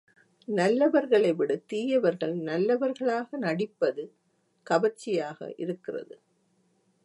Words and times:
நல்லவர்களைவிட 0.47 1.55
தீயவர்கள் 1.65 2.33
நல்லவர்களாக 2.41 3.37
நடிப்பது, 3.37 4.05
கவர்ச்சியாக 4.67 5.53
இருக்கிறது. 5.57 6.15